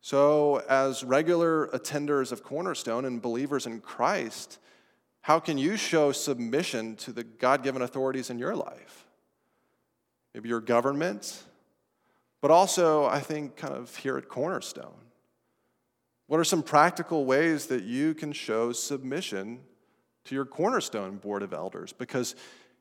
[0.02, 4.58] So, as regular attenders of Cornerstone and believers in Christ,
[5.20, 9.04] how can you show submission to the God given authorities in your life?
[10.32, 11.42] Maybe your government,
[12.40, 14.94] but also, I think, kind of here at Cornerstone.
[16.28, 19.60] What are some practical ways that you can show submission
[20.24, 21.92] to your Cornerstone Board of Elders?
[21.92, 22.36] Because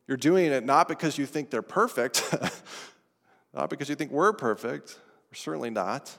[0.08, 2.24] you're doing it not because you think they're perfect,
[3.54, 4.98] not because you think we're perfect,
[5.30, 6.18] we're certainly not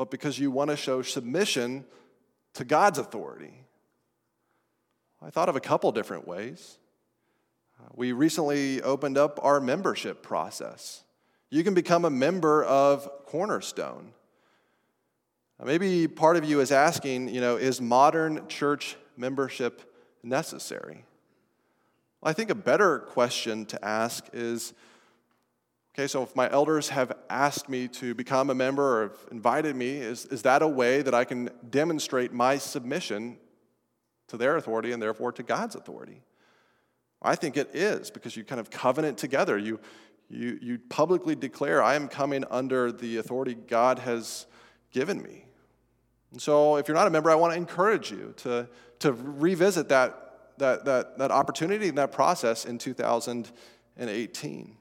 [0.00, 1.84] but because you want to show submission
[2.54, 3.52] to God's authority.
[5.20, 6.78] I thought of a couple different ways.
[7.78, 11.04] Uh, we recently opened up our membership process.
[11.50, 14.12] You can become a member of Cornerstone.
[15.62, 19.82] Maybe part of you is asking, you know, is modern church membership
[20.22, 21.04] necessary?
[22.22, 24.72] I think a better question to ask is
[26.00, 29.76] Okay, so if my elders have asked me to become a member or have invited
[29.76, 33.36] me, is, is that a way that I can demonstrate my submission
[34.28, 36.22] to their authority and therefore to God's authority?
[37.20, 39.58] I think it is because you kind of covenant together.
[39.58, 39.78] You,
[40.30, 44.46] you, you publicly declare, I am coming under the authority God has
[44.92, 45.44] given me.
[46.32, 48.66] And so if you're not a member, I want to encourage you to,
[49.00, 54.76] to revisit that, that, that, that opportunity and that process in 2018.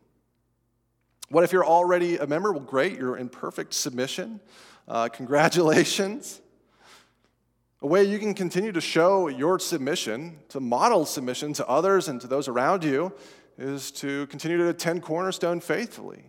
[1.29, 2.51] What if you're already a member?
[2.51, 4.39] Well, great, you're in perfect submission.
[4.87, 6.41] Uh, congratulations.
[7.81, 12.19] A way you can continue to show your submission, to model submission to others and
[12.21, 13.13] to those around you,
[13.59, 16.23] is to continue to attend Cornerstone faithfully.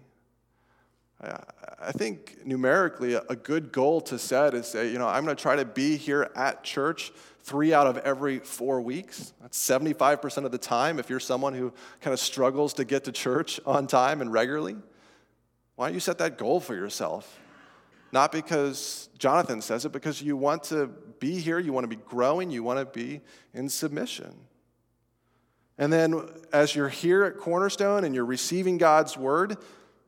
[1.22, 5.42] I think numerically, a good goal to set is say, you know, I'm going to
[5.42, 7.10] try to be here at church
[7.42, 9.32] three out of every four weeks.
[9.40, 13.12] That's 75% of the time if you're someone who kind of struggles to get to
[13.12, 14.76] church on time and regularly.
[15.80, 17.40] Why don't you set that goal for yourself?
[18.12, 20.88] Not because Jonathan says it, because you want to
[21.20, 23.22] be here, you want to be growing, you want to be
[23.54, 24.34] in submission.
[25.78, 26.20] And then
[26.52, 29.56] as you're here at Cornerstone and you're receiving God's word,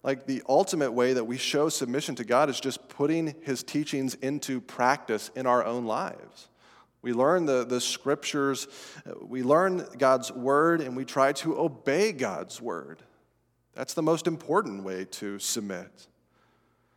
[0.03, 4.13] like the ultimate way that we show submission to God is just putting his teachings
[4.17, 6.51] into practice in our own lives.
[7.01, 8.69] We learn the, the scriptures,
[9.23, 13.03] we learn God's word, and we try to obey God's word.
[13.75, 16.09] That's the most important way to submit.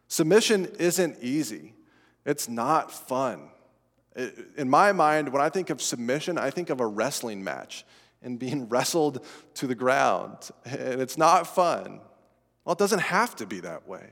[0.07, 1.73] Submission isn't easy,
[2.25, 3.49] it's not fun.
[4.55, 7.85] In my mind, when I think of submission, I think of a wrestling match
[8.21, 10.49] and being wrestled to the ground.
[10.63, 11.99] And it's not fun.
[12.63, 14.11] Well, it doesn't have to be that way,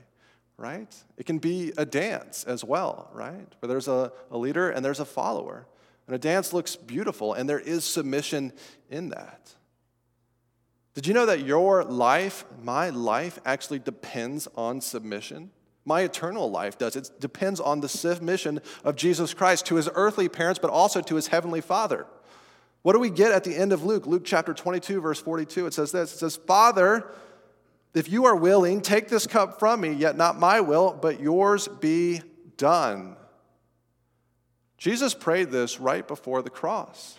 [0.58, 0.94] right?
[1.16, 3.48] It can be a dance as well, right?
[3.60, 5.66] Where there's a, a leader and there's a follower.
[6.06, 8.52] And a dance looks beautiful, and there is submission
[8.90, 9.54] in that.
[10.94, 15.50] Did you know that your life, my life, actually depends on submission?
[15.84, 16.96] My eternal life does.
[16.96, 21.16] It depends on the submission of Jesus Christ to his earthly parents, but also to
[21.16, 22.06] his heavenly Father.
[22.82, 24.06] What do we get at the end of Luke?
[24.06, 25.66] Luke chapter 22, verse 42.
[25.66, 27.10] It says this It says, Father,
[27.92, 31.68] if you are willing, take this cup from me, yet not my will, but yours
[31.68, 32.22] be
[32.56, 33.16] done.
[34.78, 37.18] Jesus prayed this right before the cross.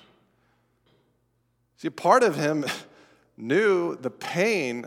[1.77, 2.65] See, part of him
[3.37, 4.85] knew the pain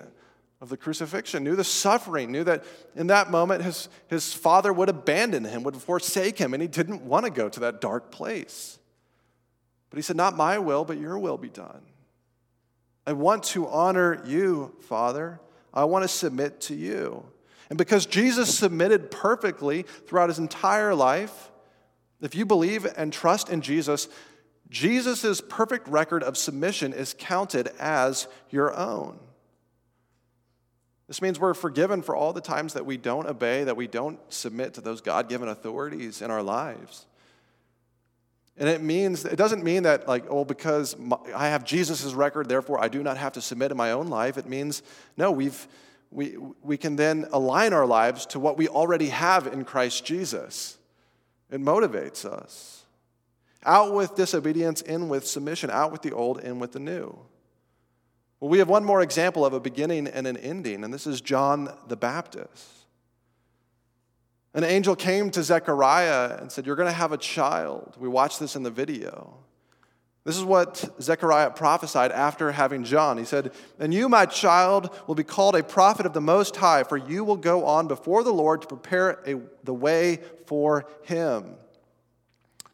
[0.61, 2.64] of the crucifixion, knew the suffering, knew that
[2.96, 7.03] in that moment his, his father would abandon him, would forsake him, and he didn't
[7.03, 8.78] want to go to that dark place.
[9.90, 11.82] But he said, Not my will, but your will be done.
[13.07, 15.40] I want to honor you, Father.
[15.72, 17.24] I want to submit to you.
[17.68, 21.51] And because Jesus submitted perfectly throughout his entire life,
[22.20, 24.09] if you believe and trust in Jesus,
[24.70, 29.18] Jesus' perfect record of submission is counted as your own.
[31.06, 34.20] This means we're forgiven for all the times that we don't obey, that we don't
[34.28, 37.06] submit to those God given authorities in our lives.
[38.58, 40.96] And it means, it doesn't mean that, like, oh, because
[41.34, 44.36] I have Jesus' record, therefore I do not have to submit in my own life.
[44.36, 44.82] It means,
[45.16, 45.66] no, we've,
[46.10, 50.76] we, we can then align our lives to what we already have in Christ Jesus.
[51.50, 52.84] It motivates us.
[53.64, 57.18] Out with disobedience, in with submission, out with the old, in with the new.
[58.40, 61.20] Well, we have one more example of a beginning and an ending, and this is
[61.20, 62.78] John the Baptist.
[64.54, 67.96] An angel came to Zechariah and said, You're going to have a child.
[67.98, 69.34] We watched this in the video.
[70.24, 73.18] This is what Zechariah prophesied after having John.
[73.18, 76.84] He said, And you, my child, will be called a prophet of the Most High,
[76.84, 81.54] for you will go on before the Lord to prepare a, the way for him.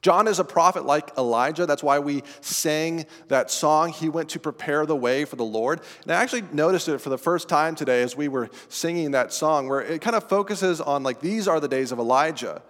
[0.04, 1.64] John is a prophet like Elijah.
[1.64, 3.88] That's why we sang that song.
[3.88, 5.80] He went to prepare the way for the Lord.
[6.02, 9.32] And I actually noticed it for the first time today as we were singing that
[9.32, 12.60] song, where it kind of focuses on like, these are the days of Elijah.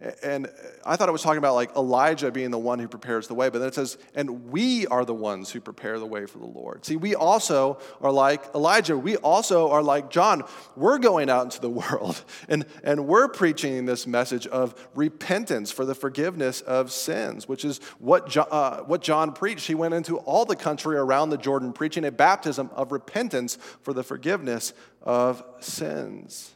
[0.00, 0.48] And
[0.84, 3.48] I thought it was talking about like Elijah being the one who prepares the way,
[3.48, 6.46] but then it says, and we are the ones who prepare the way for the
[6.46, 6.84] Lord.
[6.84, 8.98] See, we also are like Elijah.
[8.98, 10.42] We also are like John.
[10.76, 15.84] We're going out into the world and, and we're preaching this message of repentance for
[15.84, 19.66] the forgiveness of sins, which is what uh, what John preached.
[19.66, 23.92] He went into all the country around the Jordan preaching a baptism of repentance for
[23.92, 24.72] the forgiveness
[25.02, 26.54] of sins.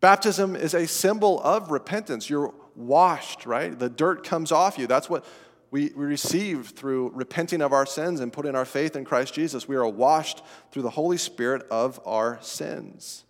[0.00, 2.30] Baptism is a symbol of repentance.
[2.30, 3.76] You're washed, right?
[3.76, 4.86] The dirt comes off you.
[4.86, 5.24] That's what
[5.70, 9.66] we, we receive through repenting of our sins and putting our faith in Christ Jesus.
[9.68, 13.24] We are washed through the Holy Spirit of our sins.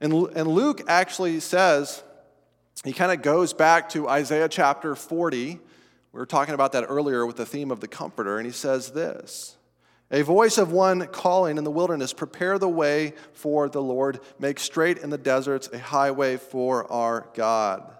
[0.00, 2.02] And, and Luke actually says,
[2.84, 5.60] he kind of goes back to Isaiah chapter 40.
[6.12, 8.92] We were talking about that earlier with the theme of the Comforter, and he says
[8.92, 9.56] this
[10.10, 14.58] a voice of one calling in the wilderness, prepare the way for the Lord, make
[14.58, 17.94] straight in the deserts a highway for our God.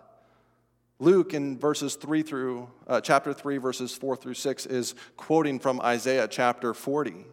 [0.99, 5.81] Luke in verses 3 through uh, chapter 3 verses 4 through 6 is quoting from
[5.81, 7.25] Isaiah chapter 40.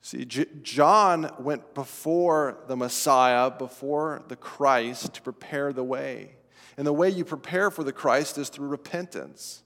[0.00, 6.36] See, J- John went before the Messiah, before the Christ to prepare the way.
[6.78, 9.62] And the way you prepare for the Christ is through repentance.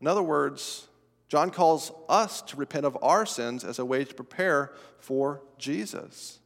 [0.00, 0.88] In other words,
[1.30, 6.40] John calls us to repent of our sins as a way to prepare for Jesus.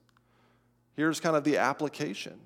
[0.94, 2.38] Here's kind of the application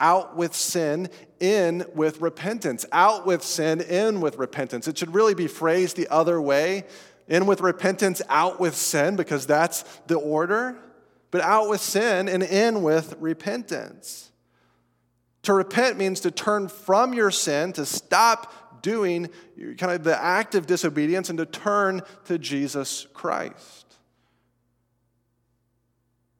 [0.00, 2.86] Out with sin, in with repentance.
[2.92, 4.88] Out with sin, in with repentance.
[4.88, 6.84] It should really be phrased the other way
[7.28, 10.78] in with repentance, out with sin, because that's the order,
[11.30, 14.30] but out with sin and in with repentance.
[15.42, 19.28] To repent means to turn from your sin, to stop doing
[19.78, 23.96] kind of the act of disobedience, and to turn to Jesus Christ.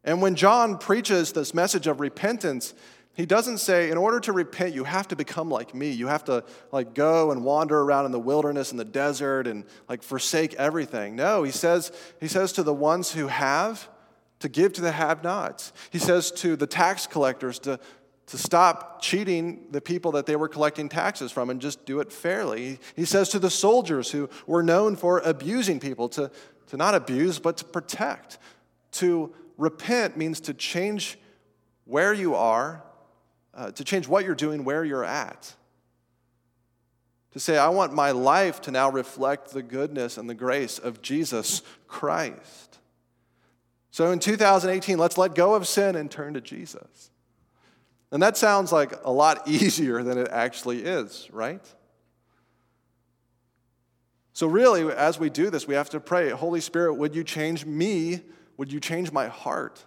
[0.04, 2.74] And when John preaches this message of repentance,
[3.14, 5.90] he doesn't say, in order to repent, you have to become like me.
[5.90, 9.64] You have to like go and wander around in the wilderness and the desert and
[9.88, 11.16] like forsake everything.
[11.16, 13.88] No, he says, he says to the ones who have
[14.40, 15.72] to give to the have-nots.
[15.90, 17.78] He says to the tax collectors to,
[18.26, 22.10] to stop cheating the people that they were collecting taxes from and just do it
[22.12, 22.78] fairly.
[22.96, 26.30] He says to the soldiers who were known for abusing people to,
[26.68, 28.38] to not abuse, but to protect.
[28.92, 31.18] To repent means to change
[31.84, 32.82] where you are
[33.56, 35.54] uh, to change what you're doing, where you're at.
[37.32, 41.02] To say, I want my life to now reflect the goodness and the grace of
[41.02, 42.78] Jesus Christ.
[43.90, 47.10] So in 2018, let's let go of sin and turn to Jesus.
[48.14, 51.66] And that sounds like a lot easier than it actually is, right?
[54.32, 57.66] So, really, as we do this, we have to pray Holy Spirit, would you change
[57.66, 58.22] me?
[58.56, 59.84] Would you change my heart?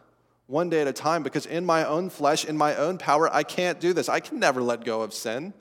[0.47, 3.43] one day at a time because in my own flesh, in my own power, I
[3.43, 4.09] can't do this.
[4.09, 5.53] I can never let go of sin.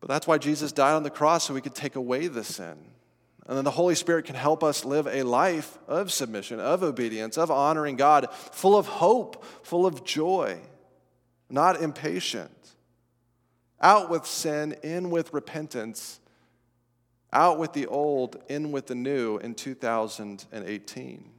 [0.00, 2.76] But that's why Jesus died on the cross so we could take away the sin.
[3.48, 7.38] And then the Holy Spirit can help us live a life of submission, of obedience,
[7.38, 10.58] of honoring God, full of hope, full of joy,
[11.48, 12.50] not impatient.
[13.80, 16.18] Out with sin, in with repentance,
[17.32, 21.30] out with the old, in with the new in 2018.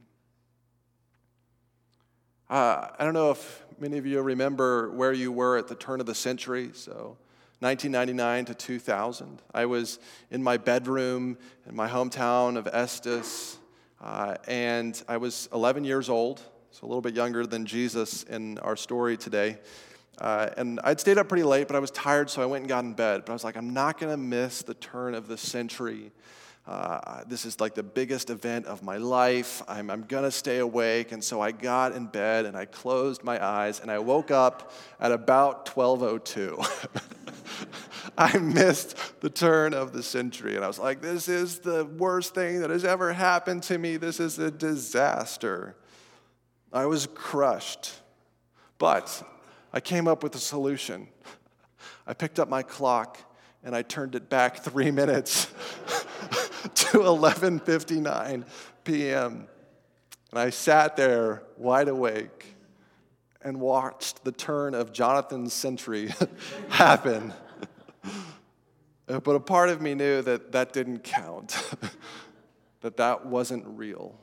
[2.48, 6.00] Uh, I don't know if many of you remember where you were at the turn
[6.00, 7.18] of the century, so
[7.60, 9.42] 1999 to 2000.
[9.52, 9.98] I was
[10.30, 11.36] in my bedroom
[11.68, 13.58] in my hometown of Estes,
[14.00, 16.40] uh, and I was 11 years old,
[16.70, 19.58] so a little bit younger than Jesus in our story today.
[20.18, 22.68] Uh, and I'd stayed up pretty late, but I was tired, so I went and
[22.68, 23.22] got in bed.
[23.24, 26.12] But I was like, I'm not going to miss the turn of the century
[26.68, 29.62] uh, this is like the biggest event of my life.
[29.66, 31.12] I'm, I'm going to stay awake.
[31.12, 34.70] And so I got in bed and I closed my eyes and I woke up
[35.00, 36.60] at about 1202.
[38.18, 40.56] I missed the turn of the century.
[40.56, 43.96] And I was like, this is the worst thing that has ever happened to me.
[43.96, 45.74] This is a disaster.
[46.70, 47.94] I was crushed.
[48.76, 49.22] But
[49.72, 51.08] I came up with a solution.
[52.06, 53.18] I picked up my clock
[53.68, 55.44] and I turned it back three minutes
[56.74, 58.46] to 11:59
[58.82, 59.46] p.m.
[60.30, 62.56] And I sat there wide awake
[63.42, 66.14] and watched the turn of Jonathan's century
[66.70, 67.34] happen.
[69.06, 71.62] but a part of me knew that that didn't count,
[72.80, 74.18] that that wasn't real.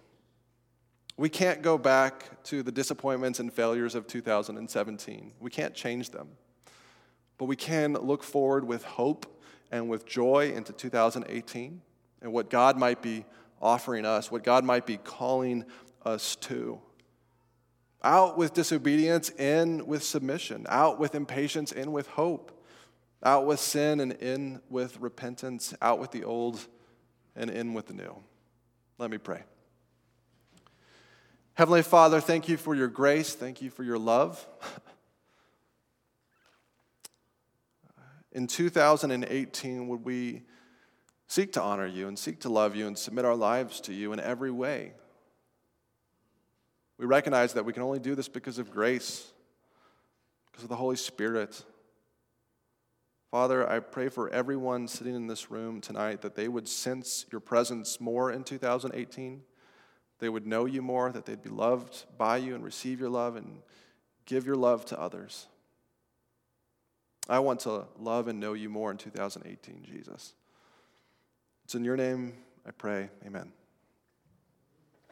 [1.18, 5.34] We can't go back to the disappointments and failures of 2017.
[5.40, 6.30] We can't change them.
[7.38, 9.35] But we can look forward with hope
[9.76, 11.82] and with joy into 2018
[12.22, 13.26] and what God might be
[13.62, 15.66] offering us, what God might be calling
[16.06, 16.80] us to.
[18.02, 20.66] Out with disobedience, in with submission.
[20.70, 22.64] Out with impatience, in with hope.
[23.24, 25.74] Out with sin and in with repentance.
[25.82, 26.66] Out with the old
[27.36, 28.16] and in with the new.
[28.98, 29.44] Let me pray.
[31.56, 33.34] Heavenly Father, thank you for your grace.
[33.34, 34.46] Thank you for your love.
[38.36, 40.44] In 2018, would we
[41.28, 44.14] seek to honor you and seek to love you and submit our lives to you
[44.14, 44.92] in every way.
[46.98, 49.32] We recognize that we can only do this because of grace,
[50.52, 51.64] because of the Holy Spirit.
[53.32, 57.42] Father, I pray for everyone sitting in this room tonight that they would sense your
[57.42, 59.42] presence more in 2018.
[60.20, 63.36] They would know you more, that they'd be loved by you and receive your love
[63.36, 63.60] and
[64.26, 65.48] give your love to others.
[67.28, 70.34] I want to love and know you more in 2018, Jesus.
[71.64, 72.34] It's in your name
[72.66, 73.10] I pray.
[73.26, 73.52] Amen.